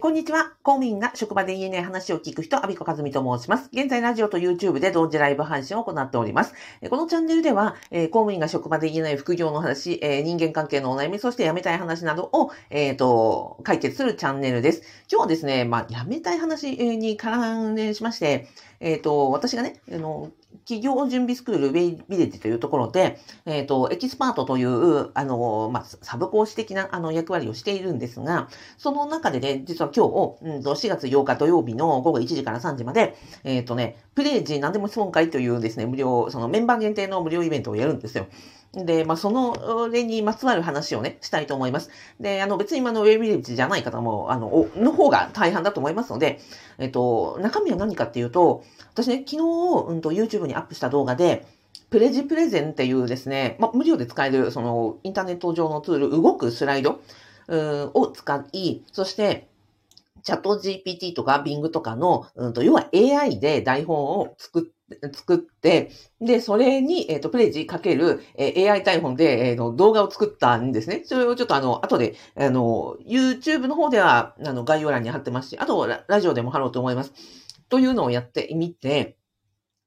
[0.00, 0.54] こんにちは。
[0.62, 3.68] 公務員が職場で言えない話を聞く人、アビ子和美と申します。
[3.70, 6.54] 現在、ラジオと YouTube で同時ライブ配信を行っております。
[6.88, 14.80] このチャンネルでは、公務員が職場で言えない副業の話、人間関係のお悩み、そして辞めたい話などを、えっ、ー、と、解決するチャンネルです。
[15.12, 18.48] 今日はですね、まあ、辞めたい話に関連しまして、
[18.80, 20.30] えっ、ー、と、私がね、あの、
[20.64, 38.26] 企業準備スクールウェイビレッジというところで、えっ、ー、と、エキスパートという、あの、まあ、サブ講師的な、あの、役割をしているんですが、その中でね、実は今日、うんと、4月8日土曜日の午後1時から3時まで、えっ、ー、とね、プレイジ何でも質問会というですね、無料、そのメンバー限定の無料イベントをやるんですよ。
[38.72, 41.90] で、まあ、その例にまつわる話をね、したいと思います。
[42.20, 46.40] で、あの、別に今のウェブビレッジじゃない方も、あの、の方が大半だと思いますので、
[46.78, 51.46] えっと、中身は何かっていうと、私ね、昨日、うんと、YouTube にアップした動画で、
[51.90, 57.00] プレジプレゼンっていうですね、まあ、無料で使える、その、インターネット上のツール、動くスライド、
[57.48, 59.48] うんを使い、そして、
[60.22, 64.70] チャット GPT とか Bing とかの、うんと、要は AI で台本を作って、
[65.12, 71.02] 作って、で、それに、えっ、ー、と、プレイジかける、えー、AI 台本で、えー、の動画を作ったんですね。
[71.04, 77.12] それをちょっとあの、後で、あの、YouTube の方では、あの、概要欄に貼ってますし、あとラ、ラジオでも貼ろうと思います。
[77.68, 79.16] というのをやってみて、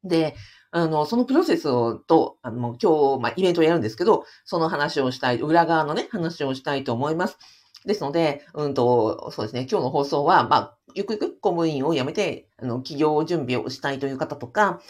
[0.06, 0.36] で、
[0.72, 7.38] あの、そのプロセスをと、あの、今日、まあ、イベントをやるんですけど、その話をしたい、裏側のね、話をしたいと思います。
[7.86, 14.82] ですので、うんと、そうですね、今日の放送は、まあ、ゆくゆく公務員を辞めて、あの、企業準備をしたいという方とか、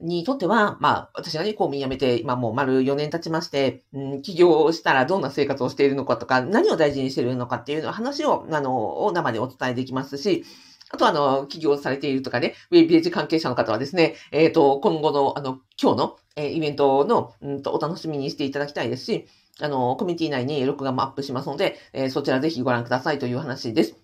[0.00, 10.44] にとっては、まあ、私がね、公務員辞めて、今もう丸4年経ちまして、うん、起業したらどんな生活をしているのかとか、何を大事にしているのかっていうの話を、あの、生でお伝えできますし、
[10.90, 19.26] あとあの、起業されているとかね、ウェビレッジ関係者の方はですね、えっ、ー、と、今後の、あの、今日の、えー、イベントの、うんと、お楽しみにしていただきたいですし、
[19.60, 23.96] あの、コミュニティ内に録画もアップしますので、えー、そちらぜひご覧くださいという話です。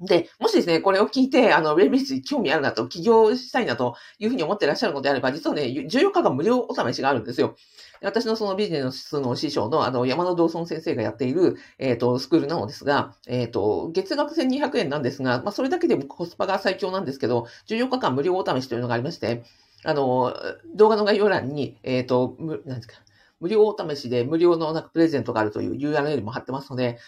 [0.00, 7.54] で、もしですね、これを聞いて、あの、ウェブビジに興味あるなと、起業したいなというふうに思ってらっしゃるのであれば、実はね、14日間無料お試しがあるんですよ。
[8.02, 19.42] 私のそのビジネスの師匠の、あの、山野道尊先生がやっている、えっ、ー、と、スクールなのですが、えっ、ー、と、月額1200円なんですが、まあ、それだけでもコスパが最強なんですけど、14日間無料お試しというのがありまして、
[19.84, 20.34] あの、
[20.74, 22.94] 動画の概要欄に、えっ、ー、と、なんですか、
[23.40, 26.98] 無料お試しで無料のなんかプレゼントがあるという URL も貼ってますので、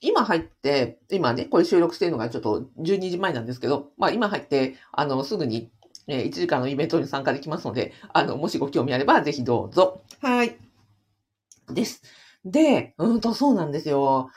[0.00, 5.70] 今入って、今ね、これ収録してるのがちょっと12時前なんですけど、まあ今入って、あの、すぐに、
[6.06, 10.02] え1時間のイベントに参加できますので、あの、もしご興味あればぜひどうぞ。
[10.20, 10.56] はい。
[11.70, 12.02] です。
[12.44, 14.30] で、うんと、そうなんですよ。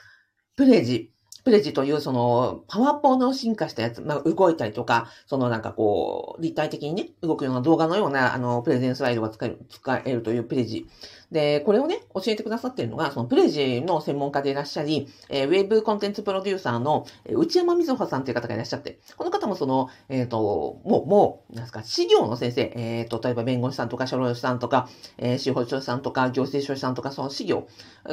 [0.57, 1.11] プレジ。
[1.43, 10.87] プレジというそのパワポの進化したやつ、まあ、動いたりとか、そのなんかこう、立体的にね、動くような動画のようなあの、プレゼンスライドが使える、使えるというプレジ
[11.31, 27.67] で、これをね、教えてくださっているのが、そのプレジの専門家でいらっしゃり、えー、ウェブコンテンツプロデューサーの内山瑞穂さんという方がいらっしゃって、この方もその、えっ、ー、と、もう、もう、なんですか、資料の先生、えっ、ー、と、例えば弁護士さんとか書類士さんとか、えー、司法書士さんとか、行政書士さんとか、その資料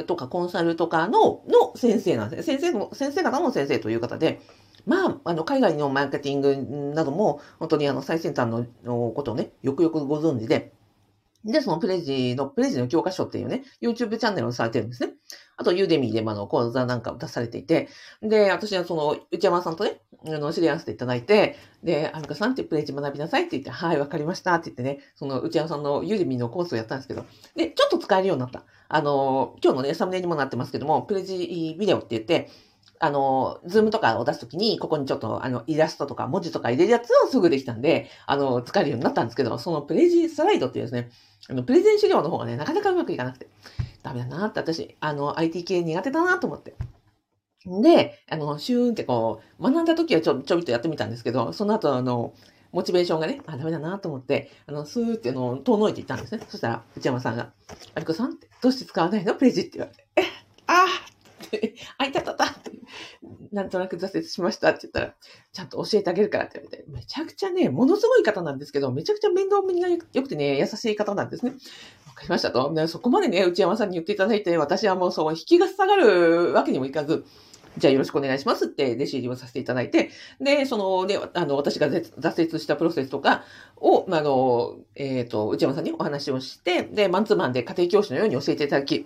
[0.07, 2.57] とかコンサルとかの、の先生なんですね。
[2.57, 4.39] 先生の、先生方の先生という方で、
[4.85, 6.55] まあ、あの、海外のマーケティング
[6.95, 8.49] なども、本当にあの、最先端
[8.83, 10.71] のことをね、よくよくご存知で、
[11.45, 15.13] で、その Prezi の、 Prezi の教科書っていうね、YouTube チャンネルをされてるんですね。
[15.55, 17.87] あと、 Udemy で、まあの、講座なんかを出されていて、
[18.21, 28.63] で、私はその、内山さんとね、あの、知り合わせていただいて、で、アミカさんって Prezi 学びなさいって言って、はい、わかりましたって言ってね、その、内山さんの Udemy のコースをやったんですけど、で、ちょっと使えるようになった。
[28.89, 32.49] あの、今日のね、サムネにもなってますけども、 Prezi Video って言って、
[33.01, 41.09] あの、 Zoom とかを出すときに、ここにちょっと、あの、イラストとか文字とか入れるやつをすぐできたんで、あの、使えるようになったんですけど、その Prezi スライドっていうですね、
[41.49, 43.47] あの、プレゼン資料の方がね、なかなかうまくいかなくて、
[44.03, 46.75] ダメだなって私、あの、IT 系苦手だなと思って。
[47.65, 52.33] で、あの、シューンってこう、学んだ時はちょ、ちょびっとやってみたんですけど、その後、あの、
[52.71, 56.45] モチベーションがね、あ、ダメだなと思って、あの、スーっての、遠のいていったんですね。
[56.49, 57.51] そしたら、内山さんが、
[57.95, 59.33] アリコさんって、どうして使わないの？
[59.35, 60.29] プレジって言われて、
[61.97, 62.71] あ、いたたたって、
[63.51, 65.13] なんとなく挫折しましたって言ったら、
[65.51, 71.53] ちゃんと教えてあげるからって言われて、めちゃくちゃね、ものすごい方なんですけど、めちゃくちゃ面倒見が良くてね、優しい方なんですね。
[72.07, 72.87] わかりましたと。
[72.87, 77.25] そこまでね、内山さんに言っていただいて、私はもうそう、引きが下がるわけにもいかず、
[77.77, 80.09] じゃあよろしくお願いしますって弟子入りをさせていただいて、
[80.39, 83.43] で、その、ね、あの、私が挫折したプロセスとか
[83.77, 89.05] を、あの、えっ、ー、と、内山さんにお話をして、で、マンツーマンで家庭教師のように教えていただき、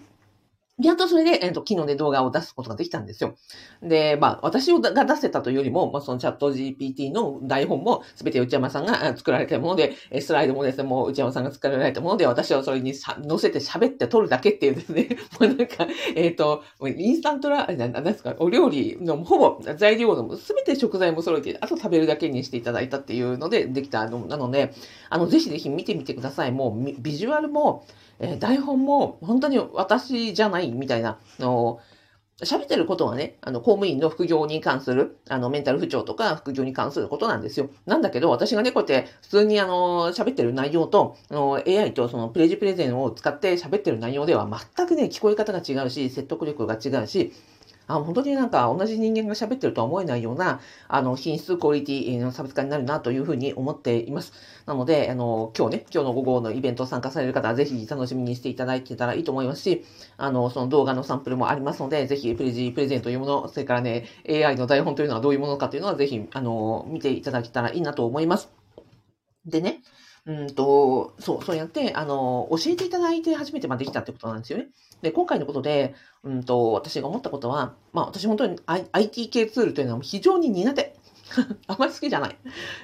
[0.81, 3.36] やっとそれで、えっ、ー、と、昨日で動画を出すことができたんですよ。
[3.84, 15.10] で、まあ、私が出せたというよりも、まあ、そのチャット GPT の台本も、すべて内山さんが作られたもので、スライドもですね、もう内山さんが作られたもので、私はそれに載せて喋って撮るだけっていうですね、
[15.40, 24.74] もうなんか、えっ、ー、と、インスタントラ、なんですか、お料理のほぼ材料のすべて食材も揃えて、あと食べるだけにしていただいたっていうのでできたのなので、
[25.12, 26.52] あの、ぜひぜひ見てみてください。
[26.52, 27.86] もう、ビジュアルも、
[28.19, 31.80] えー、台本も本当に私じゃないみたいなあの
[32.42, 37.69] 喋ってることはね、あの、公務員の副業に関する、あの、メンタル不調とか副業に関することなんですよ。
[37.86, 47.33] なんだけど、私がね、こうやって普通にあの、喋ってる内容と、あの、AI とそのプレジプレゼンを使って喋ってる内容では全くね、聞こえ方が違うし、説得力が違うし、
[47.88, 54.33] あ本当になんか同じ人間が喋ってるとは思えないような、あの、品質、クオリティの差別化になるなというふうに思っています。
[54.65, 59.83] なので、あの、今日ね、今日の午後のイベントを参加される方はぜひ楽しみにしていただけたらいいと思いますし、
[60.18, 68.50] あの、その動画のサンプルもありますので、ぜひプレジプレゼントというもの、それからね、AI の台本というのはどういうものかというのはぜひ、あの、見ていただけたらいいなと思います。
[69.45, 69.81] でね、
[70.25, 74.68] うんと、そう、そうやって、あの、教えていただいて初めてまできたってことなんですよね。
[75.02, 80.96] で、今回のことで、うんと、私が思ったことは、まあ私本当に IT 系ツールというのは非常に苦手。
[81.68, 82.38] あまり好きじゃない。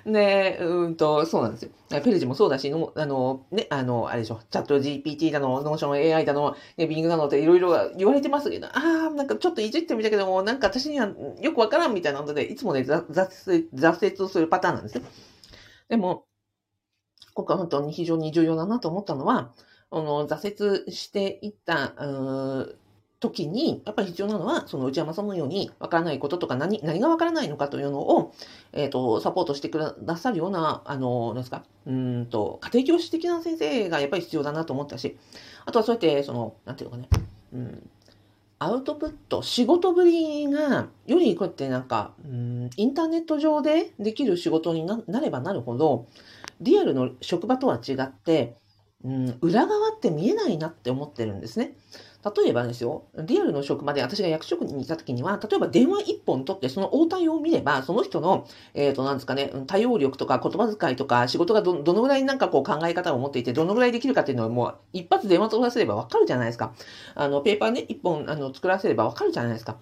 [0.06, 1.72] で、うんと、そうなんですよ。
[1.90, 11.10] Prezi もそうだし、のあの、ね、あの、あれでしょ、 ChatGPT だの、 Notion AI だの、ね、 Bing だのっていろいろ言われてますけど、ああ、なんかちょっといじってみたけども、なんか私には
[11.42, 15.06] よくわからんみたいなので、いつもね、挫折するパターンなんですね。
[15.90, 16.26] でも、
[17.34, 19.52] 今回本当に非常に重要だなと思ったのは、
[19.92, 21.94] あの、挫折していった、
[23.20, 28.34] 時に、やっぱり必要なのは、その内山さんのように、わからないこととか何、何がわからないのかというのを、
[28.72, 35.18] えっ、ー、と、サポートしてくださるような、あの、なんですか、うんと、家庭教師的な先生がやっぱり必要だなと思ったし、
[35.66, 37.10] あとはそうやって、その、なんていうかね、
[37.54, 37.90] うん、
[38.60, 46.08] アウトプット、仕事ぶりが、よりこうやってなんか、うん、インターネット上でできる仕事になればなるほど、
[46.62, 48.56] リアルの職場とは違って、
[49.04, 51.76] うん、裏側って見えないなって思ってるんですね。
[52.36, 66.74] 例えばですよ、リアルの職場で私が役職にいた時には、例えば電話一本取ってその応対を見れば、その人の、えっ、ー、と、なんですかね、対応力とか言葉遣いとか仕事がど、どのぐらいなんかこう考え方を持っていて、どのぐらいできるかっていうのをもう一発電話取らせればわかるじゃないですか。
[67.16, 69.78] あの、ペーパーね、一本あの作らせればわかるじゃないですか。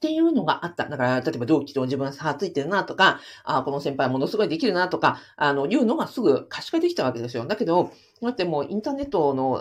[0.00, 0.86] っていうのがあった。
[0.88, 7.44] だから、例えば同期と自分は差ついてるなとか、あこの先輩ものすごいできるなとか、あの、いうのがすぐ可視化できたわけですよ。
[7.46, 7.90] だけど、
[8.22, 9.60] だってもうインターネットの、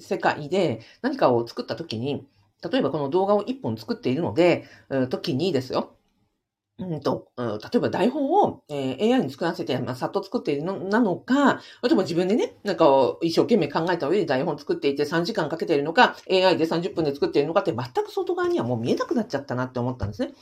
[0.00, 2.24] 世界で何かを作った時に、
[2.72, 4.64] 例えばこの動画を一本作っているので、
[5.10, 5.97] 時にですよ。
[6.80, 20.32] うんと、うん、例えば台本を、え、AI に作らせて、まあ、さっと作っているのなのか、例えば自分でね、なんか一生懸命考えた上で台本作っていて3時間かけているのか、AI で30分で作っているのかって全く外側にはもう見えなくなっちゃったなって思ったんですね。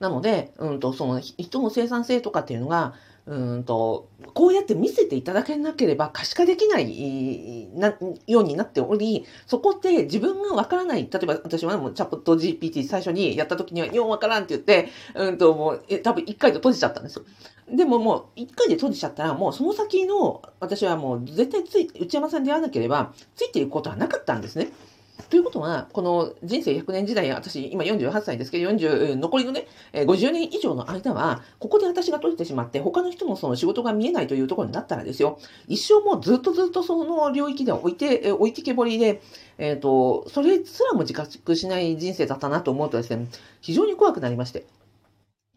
[0.00, 2.94] なので、うんと、その人の生産性とかっていうのが、
[3.28, 7.94] うんと、こうやって見せていただけなければ可視化できないな
[8.26, 11.10] ようになっており、そこって自分がわからない。
[11.12, 17.24] 例えば私はもうチャット GPT 最初にやった時には、ようわからんって言って、うんと、もう、多分一回で閉じちゃったんですよ。
[17.70, 24.72] でももう、一回で閉じちゃったら、もうその先の、私はもう絶対つい、内山さんで会わなければ、ついていくことはなかったんですね。
[25.30, 39.20] ということは、この人生100年時代、私、今48歳ですけど、40、残りのね、50年以上の間は、ここで私が閉じてしまって、他の人のその仕事が見えないというところになったらですよ、一生もうずっとずっとその領域で置いて、置いてけぼりで、
[39.58, 43.26] えっ、ー、と、それすらも自覚しない人生だったなと思うとですね、
[43.60, 44.66] 非常に怖くなりまして。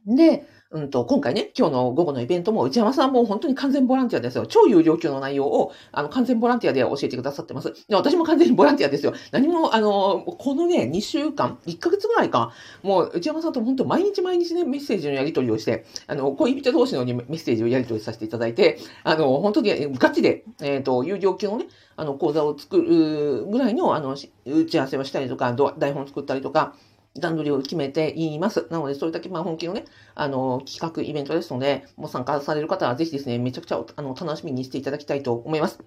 [0.07, 4.45] で、うんと、今回ね、今日の午後のイベントも、内山さんも本当に完全ボランティアですよ。
[4.45, 7.73] 超有料級の内容を、あの、完全ボランティアで教えてくださってます。
[7.90, 9.13] で私も完全にボランティアですよ。
[9.31, 21.66] 何も、あの、このね、2週間、1ヶ月ぐらいか、もう、内山さんと本当毎日毎日ね、メッセージのやり取りをして、あの、恋人同士のようにメッセージをやり取りさせていただいて、あの、本当にガチで、えっ、ー、と、有料級のね、
[21.97, 26.75] あの、講座を作るぐらいの、あの、打ち合わせをしたりとか、台本作ったりとか、
[27.15, 28.68] 段取りを決めています。
[28.69, 35.80] なので、それだけまあ本気のね、あの、企画イベントですので、もう参加される方はぜひですね、めちゃくちゃあの楽しみにしていただきたいと思います。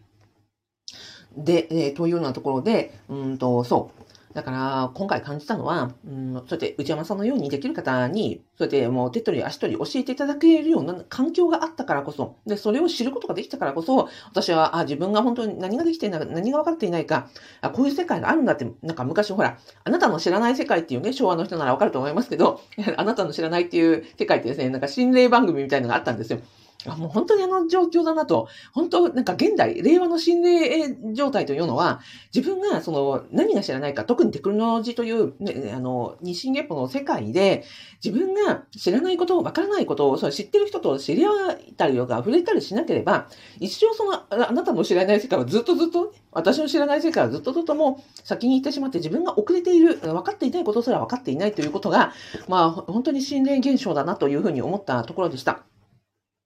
[1.37, 4.05] で、えー、というようなところで、うんと、そう。
[4.35, 17.29] だから、今回感じたのは、うん、そうやって内山さんのようにできる方に、そうやってもう手取り足取り教えていただけるような環境があったからこそ、で、それを知ることができたからこそ、私は、あ、自分が本当に何ができていないか、何が分かっていないか、
[17.61, 22.61] あ、こういう世界があるんだって、なんか昔ほら、あなたの知らない世界っていうね、昭和の人ならわかると思いますけど、
[22.97, 26.41] あなたの知らないっていう世界ってですね、なんか心霊番組みたいなのがあったんですよ。
[26.87, 32.01] あもう本当にあの状況だなと、本当なんか現代、令和の心霊状態というのは、
[32.35, 37.65] 自分がその何が知らないか、特にテクノロジーという、ね、あの、日進月歩の世界で、
[38.05, 43.29] 自分が知らないことを、わからないことを、そ知ってる人と知り合ったりとか、触れたりしなければ、
[43.61, 52.13] 一生その、あなたの知らない世界はずっとずっと、私の知らない世界はずっとずっともう先に行ってしまって自分が遅れている、分かっていないことすら分かっていないということが、
[52.49, 55.63] まあ本当に心霊現象だなというふうに思ったところでした。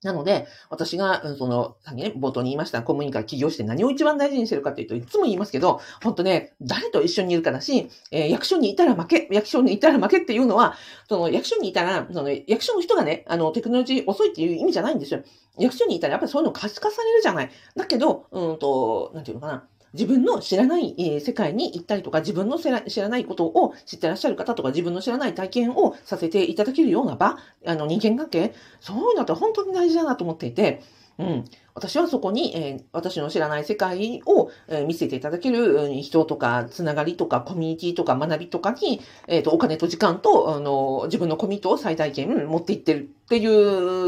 [0.02, 10.76] なので、私が、その、さっきね、冒頭に言いました、公務員から起業して何を一番大事にしてるかっていうと、いつも言いますけど、本当ね、誰と一緒にいるかだし、えー、役所にいたら負け、役所にいたら負けっていうのは、
[11.08, 15.22] その役所にいたら、その役所の人がね、あの、テクノロジー遅いっていう意味じゃないんですよ。
[15.58, 17.50] 役所にいたらやっぱりそういうの可視化されるじゃない。
[17.74, 19.68] だけど、うんと、なんていうのかな。
[19.94, 30.82] 自分の知らない世界に行ったりとか、自分の知らないことを知ってらっしゃる方とか、自分の知らない体験をさせていただけるような場、あの人間関係、そういうのって本当に大事だなと思っていて、
[31.18, 31.44] うん。
[31.74, 43.46] 私はそこに、えー、私の知らない世界を、えー、見せていただける人とか、つながりとか、コミュニティとか、学びとかに、えっ、ー、と、お金と時間と、あの、自分のコミットを最大限持っていってるってい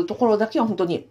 [0.00, 1.08] うところだけは本当に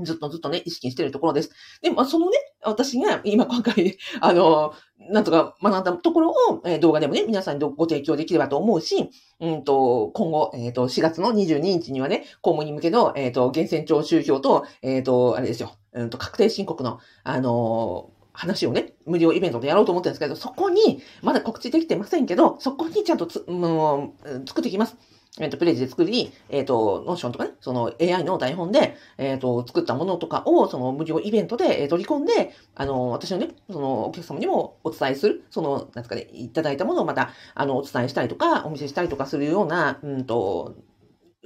[0.00, 1.50] ずっとずっとね、意識してるところです。
[1.82, 2.38] で、まあ、そのね、
[2.68, 4.74] 私が今今回、 あの、
[5.10, 6.34] なんとか学んだところを、
[6.64, 9.10] えー、動画でもね、皆さんにご提供できればと思うし、
[9.40, 24.96] うんと、今後、えっ、ー、と、4月の22日にはね、公務に向けの、えっ、ー、と、源泉徴収票と、えっ、と、あれですよ、うんと、確定申告の、あの話をね、無料イベントでやろうと思ってるんですけど、そこに、まだ告知できてませんけど、そこにちゃんとつ、もう、作ってきます。
[25.40, 40.74] えっ、ー、と、 Prezi で作り、えっ、ー、と、 Notion とかね、その AI の台本で、えっ、と、作ったものとかを、その無料イベントで、え取り込んで、あの、私のね、そのお客様にもお伝えする、その、なんですかね、いただいたものをまた、あの、お伝えしたりとか、お見せしたりとかするような、うんと、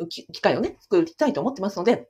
[0.09, 2.09] 機会をね、作りたいと思ってますので、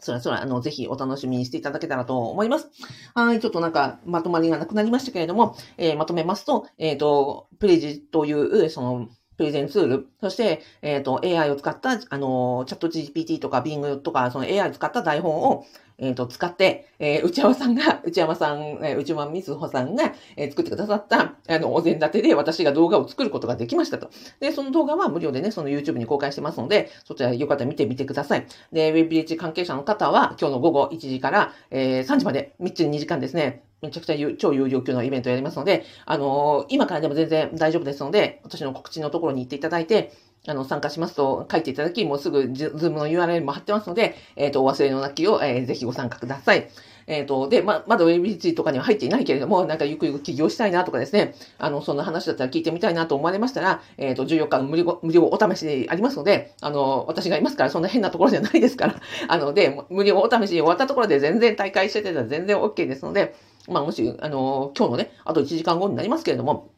[0.00, 2.68] それそれ、あの、ぜひお楽しみにしていただけたらと思います。
[3.14, 15.64] はい、ちょっとなんか、まとまりがなくなりましたけれども、えー、まとめますと、えっ、ー、と、 Prezi という、その、プレゼンツール、そして、えっ、ー、と、AI を使った、あの、チャット GPT とか Bing とか、その AI を使った台本を、
[15.98, 24.10] えっ、ー、と、使って、えー、内山さんが、 内山さん、えー、内山みずほさんが、えー、作ってくださった、あの、お膳立てで私が動画を作ることができましたと。
[24.40, 28.46] で、その動画は無料でね、その YouTube に公開してますので、そちらよかったら見てみてください。
[28.72, 40.12] で、ウェブリッジ関係者の方は、今日の午後1時から、えー、3時まで、みっちり2時間ですね、めちゃくちゃ超有料級のイベントやりますので、あのー、今からでも全然大丈夫ですので、私の告知のところに行っていただいて、
[40.46, 46.68] あの、参加しますと書いていただき、もうすぐ、ズームの URL も貼ってますので、えっ、ー、と、お忘れのなきを、えー、ぜひご参加ください。
[47.06, 63.34] えっ、ー、と、で、ま、まだウェブリッジとかには入っていないけれども、なんかゆくゆく起業したいなとかですね、あの、そんな話だったら聞いてみたいなと思われましたら、えっ、ー、と、14日の無料、無料お試しでありますので、あの、私がいますから、そんな変なところじゃないですから、あの、で、無料お試し終わったところで全然大会してたら全然 OK ですので、
[63.68, 66.70] まあ、もし、あの、今日のね、あと1時間後になりますけれども、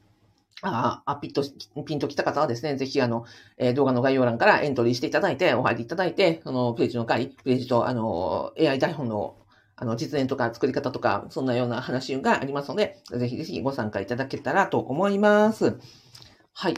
[0.62, 1.42] ああ、ピッと、
[1.84, 3.24] ピンと来た方はですね、ぜひあの、
[3.58, 9.36] えー、動画の概要欄からエントリーしていただいて、お入りいただいて、そのページの回、ページと、あの、AI 台本の、
[9.76, 15.78] あの、実演とか作り方とか、そんなような話がありますので、ぜひぜひご参加いただけたらと思います。
[16.54, 16.76] はい。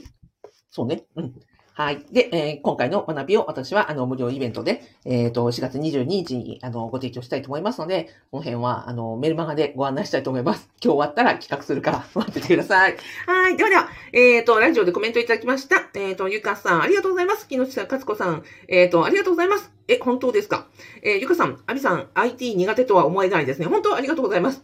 [0.70, 1.04] そうね。
[1.16, 1.34] うん。
[1.74, 2.04] はい。
[2.12, 10.68] で、えー、今回の学びを私は、あの、無料イベントで、えっ、ー、と、4月22日に、あの、ご提供したいと思いますので、この辺は、あの、メルマガでご案内したいと思います。
[10.84, 12.96] 今日終わったら企画するから 待っててください。
[13.26, 13.56] はい。
[13.56, 15.88] ではでは、えっ、ー、と、ラジオでコメントいただきました。
[15.94, 17.48] えっ、と、ゆかさん、ありがとうございます。
[17.48, 19.72] 木下かつこさん、えっ、と、ありがとうございます。
[19.88, 20.68] え、本当ですか？
[21.02, 23.66] えゆかさん、あびさん、IT 苦手とは思えないですね。
[23.66, 24.62] 本当ありがとうございます。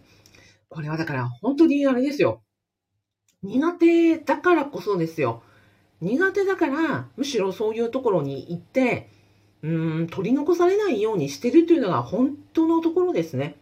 [0.68, 2.42] これはだから、本当にあれですよ。
[3.42, 5.42] 苦手だからこそですよ。
[6.00, 9.10] 苦手だから、むしろそういうところに行って、
[9.62, 13.56] うん、取り残されないようにしてるというのが本当のところですね。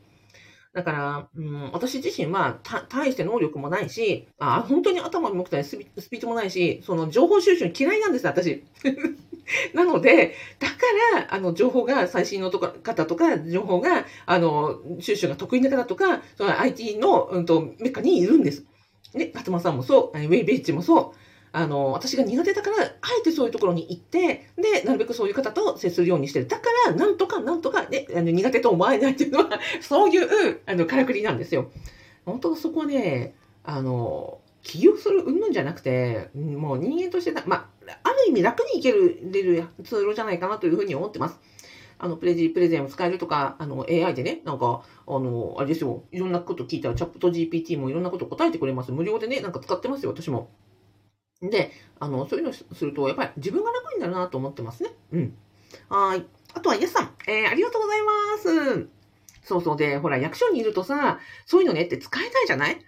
[0.75, 2.59] だから、うん、私自身は、
[2.91, 8.63] 大して能力もないし、あ本当に頭に持くたスピードもないし、その情報収集嫌いなんです、私。
[9.73, 10.75] なので、だか
[11.15, 18.67] ら、あの、情報が、最新のとか方とか、情報が、あの、収集が得意な方とか、その IT の、うんと、メカにいるんです。
[19.15, 21.26] で、勝間さんもそう、ウェイベイチもそう、
[21.57, 26.47] あの、私が苦手だから、あえてそういうところに行って、で、なるべくそういう方と接するようにしてる。
[26.47, 31.71] だから、なんとかなんとか、ね、あの苦手と思われないっていうのは、 そういう、あの、からくりなんですよ。
[32.27, 33.35] 本当そこはね、
[33.65, 37.67] あの、起業するうんじゃなくて、もう人間としてまあ、
[38.03, 41.41] ある意味楽にいける、れるツールじゃないかなというふうに思ってます。
[41.99, 48.93] あの、プレジ、プレゼンを使えるとか、あの、AI でね、なんか、あの、あれですよ、いろんなこと聞いたら、チャット GPT もいろんなこと答えてくれます。
[48.93, 50.51] 無料でね、なんか使ってますよ、私も。
[51.43, 54.91] で、あの、そういうのすると、やっぱり自分が楽になるなと思ってますね。
[55.13, 55.37] うん。
[55.89, 56.25] はい。
[56.55, 58.89] あとは、イエスさん、えー、ありがとうございます。
[59.43, 62.79] そうそうで、ほら、役所にいるとさ、そういうのねって使えないじゃない？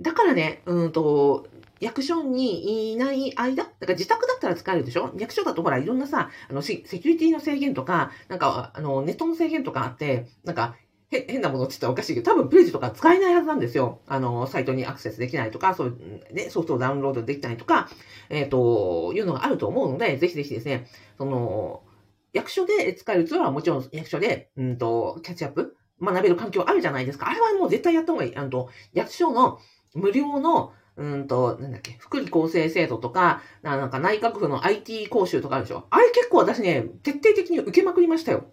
[0.00, 1.46] だからね、うんと、
[1.80, 5.14] 役所にいない間、だから自宅だったら使えるでしょ？
[5.18, 10.76] 役所だとほら、いろんなさ、あの、セキュリティの制限とか、なんか、あの、ネットの制限とかあって、なんか、
[11.12, 14.00] へ変なものって言ったらおかしいけど、多分ページとか使えないはずなんですよ。
[14.06, 15.90] あの、サイトにアクセスできないとか、そうい
[16.30, 17.88] う、ね、ソフトをダウンロードできないとか、
[18.30, 20.86] えっ、ー、と、いうのがあると思うので、ぜひぜひですね、
[21.18, 21.82] その、
[22.32, 27.28] 役所で使えるツールはもちろん役所で、うんと、キャッチアップ学べる環境あるじゃないですか。
[27.28, 28.36] あれはもう絶対やった方がいい。
[28.36, 29.58] あの、役所の
[29.94, 38.44] 無料のうんと、なんだっけ、福利厚生制度とか、なんか内閣府の IT 講習とかあるでしょあれ結構私ね、徹底的に受けまくりましたよ。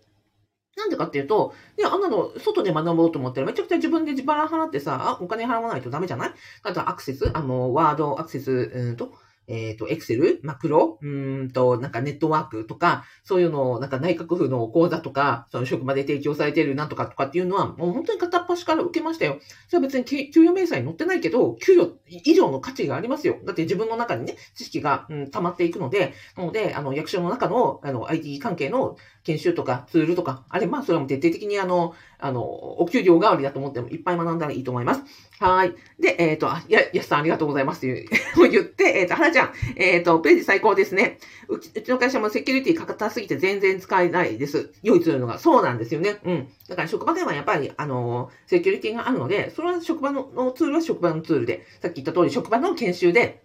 [0.78, 6.34] なんでかっていうと、ね、あんなの外で学ぼうと思ったらめちゃくちゃ自分で自腹払ってさ、あ、お金払わないとダメじゃない？
[6.64, 9.14] あとアクセス、あの、ワードアクセス、うんと、
[9.50, 19.40] えっ、ー、と、エクセル、マクロ、うんと、なんかネットワークとか、そういうのを、なんか内閣府の講座とか、その職場で提供されているなんとかとかっていうのは、もう本当に片っ端から受けましたよ。
[19.68, 23.40] それは別に給与明細に載ってないけど、給与以上の価値がありますよ。
[23.44, 28.98] だって自分の中にね、知識が、うん、溜まっていくので、なので、あの、役所の中の、あの、IT 関係の
[29.30, 35.04] 研修とかツールとか、あれ、まあ、それも徹底的にあの、あの、お給料代わりだと思ってもいっぱい学んだらいいと思います。
[35.40, 35.76] はい。
[36.00, 38.10] で、えっ、ー、と、や、やすさんありがとうございますという
[38.52, 41.20] 言って、えっ、ー、と、はなちゃん、えっ、ー、と、ページ最高ですね。
[41.48, 44.74] うち、うちの会社もセキュリティかかったすぎて全然使えないです。
[44.82, 45.38] 良いツールのが。
[45.38, 46.18] そうなんですよね。
[46.26, 46.48] うん。
[46.68, 53.44] だから職場ではやっぱり、あの、セキュリティがあるので、それは職場ののツールは職場のツールで、さっき言った通り職場の研修で、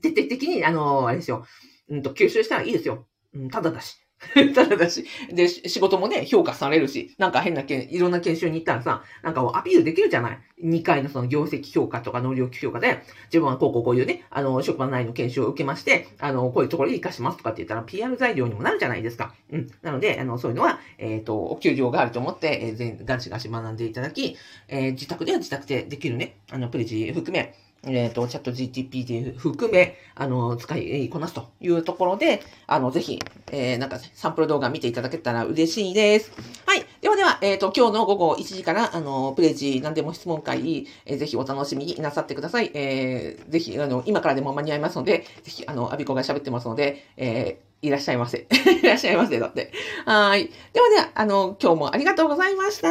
[0.00, 1.44] 徹底的に、あの、あれですよ、
[1.88, 3.06] うんと、吸収したらいいですよ。
[3.34, 3.98] うん、ただだし。
[4.54, 19.34] ただだし、で、仕事もね、評価されるし、なんか変なけん、いろんな研修に行ったらさ、なんかアピールできるじゃない ?2 回のその業績評価とか能力評価で、自分はこうこうこういうね、あの、職場内の研修を受けまして、あの、こういうところで活かしますとかって言ったら PR 材料にもなるじゃないですか。
[19.52, 19.70] うん。
[19.82, 27.54] なので、あの、そういうのは、えっ、ー、と、お給料があると思って、えー、全、ガチガチ学んでいただき、えー、自宅では自宅でできるね、あの、プレジ含め、
[27.84, 33.20] えっ、ー、と、チャット GTP で含め、あの、使いこなすというところで、あの、ぜひ、
[33.52, 36.32] えー、なんか、サンプル動画見ていただけたら嬉しいです。
[36.66, 36.84] はい。
[37.00, 42.70] ではでは、えっ、ー、と、今日の午後1時から、あの、プレイジ何でも質問会、えー、ぜひお楽しみになさってください。
[42.74, 48.48] えー、ぜひ、あの、今からでも間に合いますので、ぜひ、あの、アビコが喋ってますので、えー、いらっしゃいませ。
[48.82, 49.38] いらっしゃいませ。
[49.38, 49.70] だって。
[50.04, 50.50] はい。
[50.72, 52.88] ではでは、あの、今日もありがとうございました。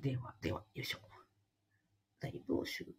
[0.00, 0.98] では、では、よいしょ。
[2.24, 2.93] ライブを終了。